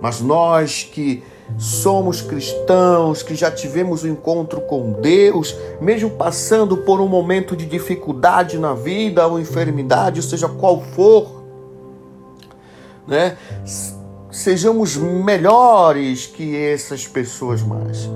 Mas 0.00 0.20
nós 0.20 0.84
que 0.84 1.24
somos 1.58 2.22
cristãos, 2.22 3.24
que 3.24 3.34
já 3.34 3.50
tivemos 3.50 4.04
o 4.04 4.06
um 4.06 4.10
encontro 4.10 4.60
com 4.60 4.92
Deus, 4.92 5.54
mesmo 5.80 6.10
passando 6.10 6.76
por 6.76 7.00
um 7.00 7.08
momento 7.08 7.56
de 7.56 7.66
dificuldade 7.66 8.56
na 8.56 8.72
vida 8.72 9.26
ou 9.26 9.40
enfermidade, 9.40 10.22
seja 10.22 10.48
qual 10.48 10.80
for, 10.80 11.42
né? 13.06 13.36
Sejamos 14.30 14.96
melhores 14.96 16.24
que 16.24 16.56
essas 16.56 17.08
pessoas 17.08 17.62
mais. 17.62 18.08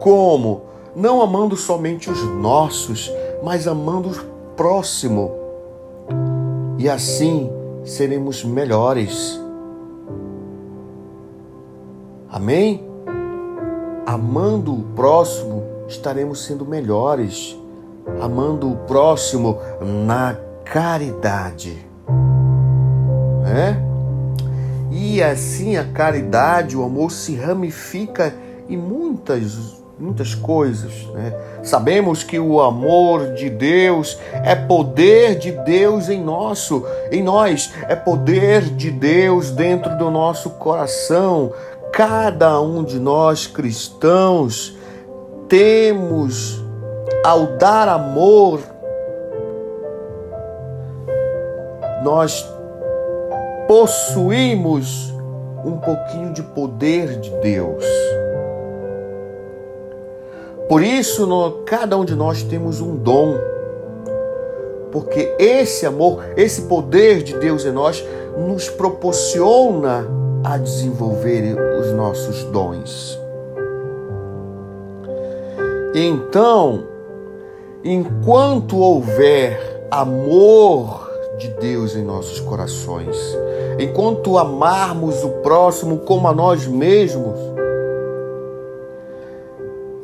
Como? 0.00 0.62
Não 0.96 1.22
amando 1.22 1.56
somente 1.56 2.10
os 2.10 2.22
nossos, 2.24 3.10
mas 3.40 3.68
amando 3.68 4.10
o 4.10 4.14
próximo 4.56 5.41
e 6.82 6.90
assim 6.90 7.48
seremos 7.84 8.44
melhores. 8.44 9.40
Amém? 12.28 12.84
Amando 14.04 14.74
o 14.74 14.82
próximo, 14.96 15.62
estaremos 15.86 16.44
sendo 16.44 16.66
melhores. 16.66 17.56
Amando 18.20 18.68
o 18.68 18.76
próximo 18.78 19.58
na 20.04 20.36
caridade. 20.64 21.86
É? 23.46 23.76
E 24.90 25.22
assim 25.22 25.76
a 25.76 25.84
caridade, 25.84 26.76
o 26.76 26.82
amor 26.82 27.12
se 27.12 27.36
ramifica 27.36 28.34
em 28.68 28.76
muitas 28.76 29.81
muitas 30.02 30.34
coisas. 30.34 30.92
Né? 31.14 31.32
Sabemos 31.62 32.24
que 32.24 32.38
o 32.38 32.60
amor 32.60 33.34
de 33.34 33.48
Deus 33.48 34.18
é 34.32 34.56
poder 34.56 35.38
de 35.38 35.52
Deus 35.52 36.08
em 36.08 36.20
nosso, 36.20 36.84
em 37.12 37.22
nós, 37.22 37.72
é 37.88 37.94
poder 37.94 38.62
de 38.62 38.90
Deus 38.90 39.52
dentro 39.52 39.96
do 39.96 40.10
nosso 40.10 40.50
coração. 40.50 41.52
Cada 41.92 42.60
um 42.60 42.82
de 42.82 42.98
nós 42.98 43.46
cristãos 43.46 44.76
temos 45.48 46.60
ao 47.24 47.58
dar 47.58 47.86
amor 47.86 48.60
nós 52.02 52.44
possuímos 53.68 55.14
um 55.64 55.76
pouquinho 55.76 56.32
de 56.32 56.42
poder 56.42 57.20
de 57.20 57.30
Deus. 57.36 57.84
Por 60.68 60.82
isso, 60.82 61.26
cada 61.66 61.96
um 61.96 62.04
de 62.04 62.14
nós 62.14 62.42
temos 62.42 62.80
um 62.80 62.96
dom. 62.96 63.34
Porque 64.90 65.34
esse 65.38 65.86
amor, 65.86 66.22
esse 66.36 66.62
poder 66.62 67.22
de 67.22 67.36
Deus 67.38 67.64
em 67.64 67.72
nós, 67.72 68.04
nos 68.36 68.68
proporciona 68.68 70.06
a 70.44 70.56
desenvolver 70.58 71.56
os 71.80 71.92
nossos 71.92 72.44
dons. 72.44 73.18
Então, 75.94 76.84
enquanto 77.84 78.78
houver 78.78 79.86
amor 79.90 81.10
de 81.38 81.48
Deus 81.48 81.94
em 81.94 82.02
nossos 82.02 82.40
corações, 82.40 83.16
enquanto 83.78 84.38
amarmos 84.38 85.22
o 85.22 85.28
próximo 85.42 85.98
como 85.98 86.28
a 86.28 86.32
nós 86.32 86.66
mesmos, 86.66 87.38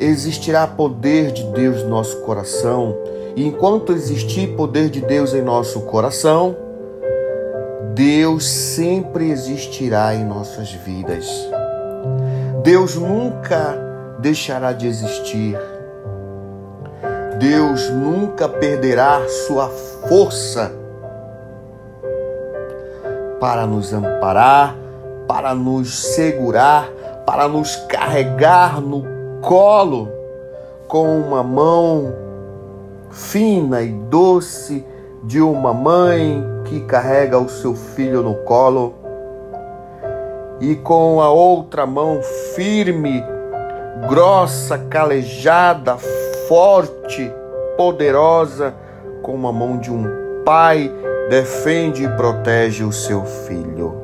existirá 0.01 0.67
poder 0.67 1.33
de 1.33 1.45
Deus 1.45 1.83
no 1.83 1.91
nosso 1.91 2.21
coração. 2.21 2.97
E 3.35 3.47
enquanto 3.47 3.93
existir 3.93 4.55
poder 4.57 4.89
de 4.89 5.01
Deus 5.01 5.35
em 5.35 5.43
nosso 5.43 5.83
coração, 5.83 6.57
Deus 7.95 8.45
sempre 8.45 9.31
existirá 9.31 10.15
em 10.15 10.25
nossas 10.25 10.71
vidas. 10.71 11.27
Deus 12.63 12.95
nunca 12.97 13.77
deixará 14.19 14.73
de 14.73 14.87
existir. 14.87 15.59
Deus 17.39 17.89
nunca 17.91 18.49
perderá 18.49 19.21
sua 19.47 19.69
força 20.09 20.73
para 23.41 23.67
nos 23.67 23.93
amparar, 23.93 24.77
para 25.29 25.55
nos 25.55 25.95
segurar, 25.95 26.89
para 27.25 27.47
nos 27.47 27.77
carregar 27.89 28.81
no 28.81 29.18
colo 29.43 30.09
com 30.87 31.21
uma 31.21 31.43
mão 31.43 32.15
fina 33.11 33.83
e 33.83 33.93
doce 33.93 34.85
de 35.25 35.41
uma 35.41 35.73
mãe 35.73 36.45
que 36.65 36.81
carrega 36.81 37.39
o 37.39 37.49
seu 37.49 37.75
filho 37.75 38.23
no 38.23 38.35
colo 38.45 38.95
e 40.61 40.75
com 40.75 41.21
a 41.21 41.31
outra 41.31 41.87
mão 41.87 42.21
firme, 42.55 43.23
grossa, 44.09 44.79
calejada, 44.79 45.97
forte, 46.49 47.33
poderosa, 47.77 48.75
com 49.23 49.47
a 49.47 49.53
mão 49.53 49.79
de 49.79 49.93
um 49.93 50.05
pai, 50.45 50.91
defende 51.29 52.05
e 52.05 52.09
protege 52.09 52.83
o 52.83 52.93
seu 52.93 53.25
filho. 53.25 54.01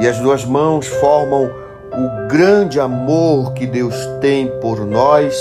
E 0.00 0.08
as 0.08 0.18
duas 0.18 0.44
mãos 0.44 0.86
formam 0.86 1.50
o 1.96 2.28
grande 2.28 2.78
amor 2.78 3.54
que 3.54 3.66
Deus 3.66 3.94
tem 4.20 4.48
por 4.60 4.84
nós, 4.84 5.34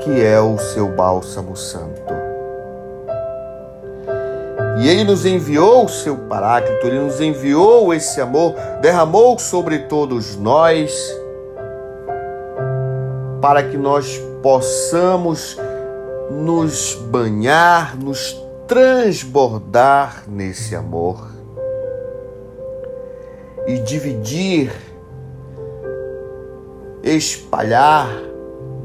que 0.00 0.20
é 0.20 0.40
o 0.40 0.58
seu 0.58 0.88
bálsamo 0.88 1.56
santo. 1.56 2.12
E 4.80 4.88
ele 4.88 5.04
nos 5.04 5.24
enviou 5.24 5.84
o 5.84 5.88
seu 5.88 6.16
paráclito, 6.16 6.84
ele 6.84 6.98
nos 6.98 7.20
enviou 7.20 7.94
esse 7.94 8.20
amor, 8.20 8.56
derramou 8.80 9.38
sobre 9.38 9.78
todos 9.80 10.34
nós, 10.34 10.92
para 13.40 13.62
que 13.62 13.76
nós 13.76 14.20
possamos 14.42 15.56
nos 16.28 16.94
banhar, 16.94 17.96
nos 17.96 18.36
transbordar 18.66 20.24
nesse 20.26 20.74
amor 20.74 21.28
e 23.68 23.78
dividir 23.78 24.91
espalhar, 27.02 28.08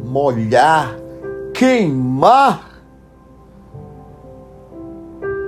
molhar, 0.03 0.97
queimar 1.53 2.81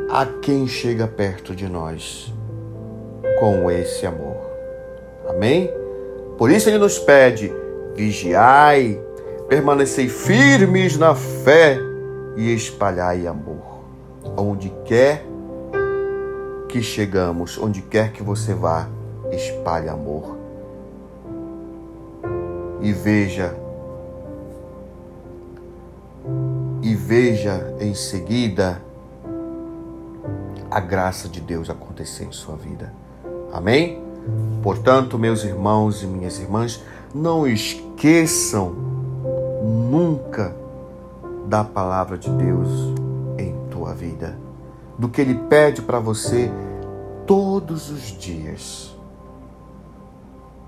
a 0.10 0.26
quem 0.42 0.68
chega 0.68 1.08
perto 1.08 1.56
de 1.56 1.68
nós 1.68 2.34
com 3.40 3.70
esse 3.72 4.06
amor. 4.06 4.38
Amém? 5.28 5.72
Por 6.38 6.52
isso 6.52 6.70
ele 6.70 6.78
nos 6.78 7.00
pede: 7.00 7.52
vigiai, 7.96 9.00
permanecei 9.48 10.08
firmes 10.08 10.98
na 10.98 11.16
fé 11.16 11.78
e 12.36 12.54
espalhai 12.54 13.26
amor. 13.26 13.80
Onde 14.38 14.70
quer 14.86 15.26
que 16.68 16.84
chegamos, 16.84 17.58
onde 17.58 17.82
quer 17.82 18.12
que 18.12 18.22
você 18.22 18.54
vá, 18.54 18.88
espalhe 19.32 19.90
amor 19.90 20.39
e 22.82 22.94
veja 22.94 23.56
e 26.82 26.96
veja 26.96 27.76
em 27.80 27.94
seguida 27.94 28.82
a 30.72 30.80
graça 30.80 31.28
de 31.28 31.42
Deus 31.42 31.70
acontecer 31.70 32.26
em 32.26 32.32
sua 32.32 32.56
vida. 32.56 32.94
Amém? 33.52 34.02
Portanto, 34.62 35.18
meus 35.18 35.44
irmãos 35.44 36.04
e 36.04 36.08
minhas 36.08 36.40
irmãs, 36.40 36.84
não 37.14 37.48
esqueçam 37.48 38.76
nunca 39.64 40.56
da 41.48 41.64
palavra 41.64 42.18
de 42.18 42.30
Deus 42.30 42.70
em 43.38 43.56
tua 43.70 43.94
vida, 43.94 44.38
do 44.98 45.10
que 45.10 45.22
ele 45.22 45.36
pede 45.50 45.82
para 45.82 46.00
você 46.00 46.52
todos 47.26 47.90
os 47.90 48.04
dias, 48.04 48.96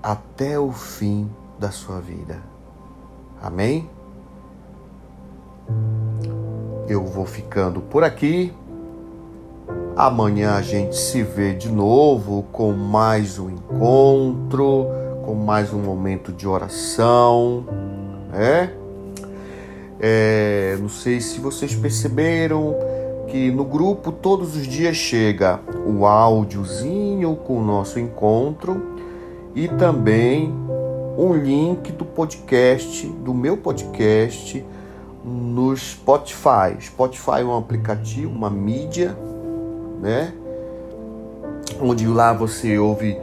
até 0.02 0.58
o 0.58 0.72
fim 0.72 1.30
da 1.62 1.70
sua 1.70 2.00
vida. 2.00 2.42
Amém? 3.40 3.88
Eu 6.88 7.04
vou 7.04 7.24
ficando 7.24 7.80
por 7.80 8.02
aqui. 8.02 8.52
Amanhã 9.94 10.56
a 10.56 10.62
gente 10.62 10.96
se 10.96 11.22
vê 11.22 11.54
de 11.54 11.70
novo 11.70 12.42
com 12.50 12.72
mais 12.72 13.38
um 13.38 13.48
encontro, 13.48 14.88
com 15.24 15.36
mais 15.36 15.72
um 15.72 15.78
momento 15.78 16.32
de 16.32 16.48
oração, 16.48 17.64
né? 18.32 18.74
É, 20.00 20.76
não 20.80 20.88
sei 20.88 21.20
se 21.20 21.38
vocês 21.38 21.76
perceberam 21.76 22.74
que 23.28 23.52
no 23.52 23.64
grupo 23.64 24.10
todos 24.10 24.56
os 24.56 24.66
dias 24.66 24.96
chega 24.96 25.60
o 25.86 26.04
áudiozinho 26.06 27.36
com 27.36 27.58
o 27.58 27.64
nosso 27.64 28.00
encontro 28.00 28.82
e 29.54 29.68
também 29.68 30.52
um 31.16 31.34
link 31.34 31.92
do 31.92 32.04
podcast, 32.04 33.06
do 33.06 33.34
meu 33.34 33.56
podcast, 33.56 34.64
no 35.24 35.76
Spotify. 35.76 36.76
Spotify 36.80 37.40
é 37.40 37.44
um 37.44 37.56
aplicativo, 37.56 38.30
uma 38.30 38.50
mídia, 38.50 39.16
né? 40.00 40.32
Onde 41.80 42.06
lá 42.06 42.32
você 42.32 42.78
ouve 42.78 43.16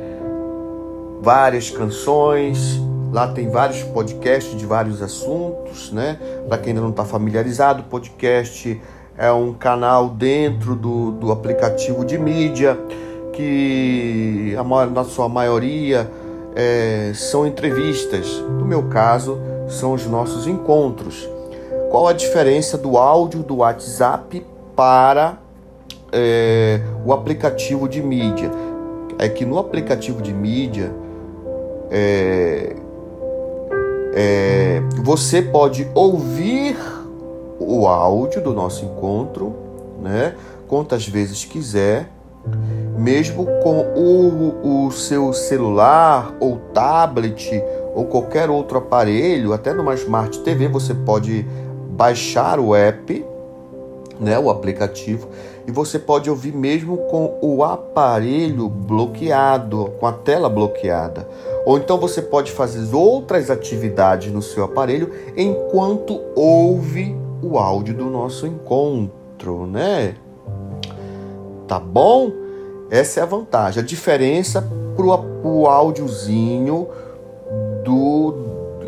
várias 1.22 1.70
canções, 1.70 2.80
lá 3.12 3.28
tem 3.32 3.50
vários 3.50 3.84
podcasts 3.84 4.58
de 4.58 4.66
vários 4.66 5.02
assuntos, 5.02 5.92
né? 5.92 6.18
Para 6.48 6.58
quem 6.58 6.72
ainda 6.72 6.82
não 6.82 6.92
está 6.92 7.04
familiarizado, 7.04 7.84
podcast 7.84 8.80
é 9.18 9.32
um 9.32 9.54
canal 9.54 10.10
dentro 10.10 10.76
do, 10.76 11.12
do 11.12 11.32
aplicativo 11.32 12.06
de 12.06 12.18
mídia 12.18 12.78
que 13.34 14.56
a 14.58 14.64
maior, 14.64 14.90
na 14.90 15.04
sua 15.04 15.28
maioria 15.28 16.10
é, 16.56 17.12
são 17.14 17.46
entrevistas. 17.46 18.28
No 18.40 18.66
meu 18.66 18.84
caso, 18.84 19.40
são 19.68 19.94
os 19.94 20.06
nossos 20.06 20.48
encontros. 20.48 21.30
Qual 21.90 22.08
a 22.08 22.14
diferença 22.14 22.78
do 22.78 22.98
áudio 22.98 23.42
do 23.42 23.58
WhatsApp 23.58 24.46
para 24.76 25.38
é, 26.12 26.82
o 27.06 27.14
aplicativo 27.14 27.88
de 27.88 28.02
mídia? 28.02 28.52
É 29.18 29.28
que 29.28 29.46
no 29.46 29.58
aplicativo 29.58 30.22
de 30.22 30.34
mídia 30.34 30.92
é, 31.90 32.76
é, 34.14 34.82
você 35.04 35.42
pode 35.42 35.90
ouvir 35.94 36.78
o 37.60 37.88
áudio 37.88 38.42
do 38.42 38.54
nosso 38.54 38.86
encontro, 38.86 39.54
né? 40.02 40.36
Quantas 40.68 41.08
vezes 41.08 41.44
quiser, 41.44 42.10
mesmo 42.98 43.46
com 43.64 43.80
o, 43.96 44.86
o 44.88 44.92
seu 44.92 45.32
celular 45.32 46.36
ou 46.40 46.58
tablet 46.74 47.64
ou 47.96 48.06
qualquer 48.06 48.50
outro 48.50 48.78
aparelho, 48.78 49.54
até 49.54 49.74
numa 49.74 49.96
Smart 49.96 50.40
TV, 50.40 50.68
você 50.68 50.94
pode 50.94 51.46
baixar 51.90 52.60
o 52.60 52.76
app, 52.76 53.26
né, 54.20 54.38
o 54.38 54.50
aplicativo, 54.50 55.28
e 55.66 55.72
você 55.72 55.98
pode 55.98 56.30
ouvir 56.30 56.54
mesmo 56.54 56.98
com 56.98 57.38
o 57.42 57.64
aparelho 57.64 58.68
bloqueado, 58.68 59.94
com 60.00 60.06
a 60.06 60.12
tela 60.12 60.50
bloqueada. 60.50 61.28
Ou 61.66 61.78
então 61.78 61.98
você 61.98 62.22
pode 62.22 62.52
fazer 62.52 62.96
outras 62.96 63.50
atividades 63.50 64.32
no 64.32 64.42
seu 64.42 64.64
aparelho 64.64 65.12
enquanto 65.38 66.22
ouve 66.36 67.16
o 67.42 67.58
áudio 67.58 67.94
do 67.94 68.06
nosso 68.06 68.46
encontro, 68.46 69.66
né? 69.68 70.16
Tá 71.68 71.80
bom? 71.80 72.39
Essa 72.90 73.20
é 73.20 73.24
a 73.24 73.26
vantagem. 73.26 73.82
A 73.82 73.86
diferença 73.86 74.62
para 74.96 75.06
o 75.50 75.68
áudiozinho 75.68 76.88
do 77.84 78.34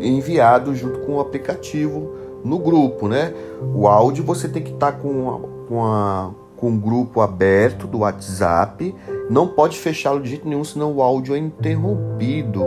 enviado 0.00 0.74
junto 0.74 1.00
com 1.00 1.16
o 1.16 1.20
aplicativo 1.20 2.12
no 2.44 2.58
grupo, 2.58 3.08
né? 3.08 3.32
O 3.74 3.86
áudio 3.86 4.24
você 4.24 4.48
tem 4.48 4.62
que 4.62 4.72
estar 4.72 4.92
tá 4.92 4.98
com, 4.98 5.64
com, 5.68 6.34
com 6.56 6.68
um 6.68 6.78
grupo 6.78 7.20
aberto 7.20 7.86
do 7.86 7.98
WhatsApp, 7.98 8.94
não 9.30 9.46
pode 9.46 9.78
fechá-lo 9.78 10.20
de 10.20 10.30
jeito 10.30 10.48
nenhum, 10.48 10.64
senão 10.64 10.92
o 10.92 11.02
áudio 11.02 11.34
é 11.34 11.38
interrompido. 11.38 12.64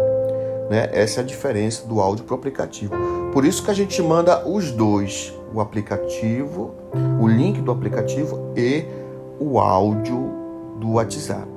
Né? 0.69 0.89
Essa 0.93 1.19
é 1.19 1.24
a 1.24 1.26
diferença 1.26 1.86
do 1.86 2.00
áudio 2.00 2.24
para 2.24 2.36
o 2.36 2.38
aplicativo. 2.38 2.93
Por 3.32 3.45
isso 3.45 3.63
que 3.63 3.69
a 3.69 3.74
gente 3.74 4.02
manda 4.02 4.48
os 4.48 4.71
dois, 4.71 5.34
o 5.54 5.60
aplicativo, 5.60 6.74
o 7.21 7.28
link 7.28 7.62
do 7.62 7.71
aplicativo 7.71 8.54
e 8.56 8.86
o 9.39 9.60
áudio 9.60 10.44
do 10.75 10.93
WhatsApp. 10.93 11.47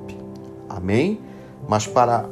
Amém? 0.69 1.19
Mas 1.67 1.85
para 1.85 2.25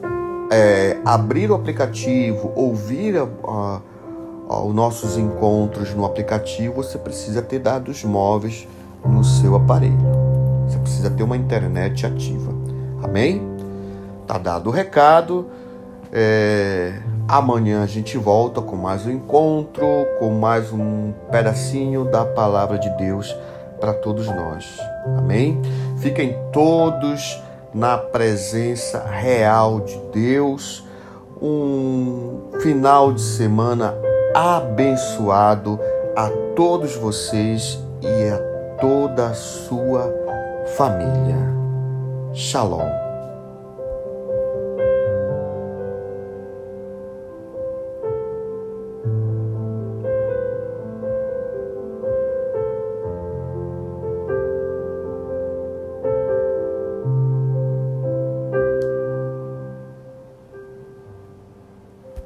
é, 0.52 0.97
abrir 1.06 1.52
o 1.52 1.56
aplicativo, 1.56 2.52
ouvir 2.56 3.17
a, 3.17 3.82
a, 4.50 4.62
os 4.62 4.73
nossos 4.73 5.17
encontros 5.17 5.93
no 5.93 6.06
aplicativo, 6.06 6.76
você 6.76 6.97
precisa 6.97 7.41
ter 7.41 7.60
dados 7.60 8.04
móveis 8.04 8.67
no 9.06 9.23
seu 9.23 9.56
aparelho. 9.56 9.97
Você 10.67 10.78
precisa 10.80 11.10
ter 11.10 11.23
uma 11.23 11.38
internet 11.38 12.06
ativa. 12.06 12.52
Amém? 13.04 13.41
Tá 14.26 14.38
dado 14.38 14.67
o 14.67 14.71
recado. 14.71 15.47
É, 16.12 16.93
amanhã 17.28 17.84
a 17.84 17.86
gente 17.86 18.17
volta 18.17 18.62
com 18.62 18.76
mais 18.76 19.06
um 19.06 19.12
encontro, 19.12 19.86
com 20.19 20.32
mais 20.32 20.71
um 20.71 21.13
pedacinho 21.32 22.06
da 22.06 22.26
palavra 22.26 22.80
de 22.80 22.89
Deus 22.97 23.36
para 23.80 23.93
todos 23.93 24.26
nós. 24.28 24.80
Amém? 25.17 25.62
Fiquem 25.98 26.36
todos 26.52 27.41
na 27.74 27.98
presença 27.98 29.06
real 29.06 29.82
de 29.82 29.98
Deus. 30.12 30.84
Um 31.41 32.50
final 32.62 33.13
de 33.13 33.22
semana 33.22 33.93
abençoado 34.34 35.80
a 36.15 36.30
todos 36.56 36.96
vocês 36.96 37.80
e 38.02 38.30
a 38.30 38.38
toda 38.80 39.28
a 39.28 39.34
sua 39.34 40.13
família. 40.76 41.38
Shalom. 42.34 43.07